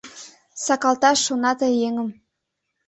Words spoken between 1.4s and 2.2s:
ты еҥым.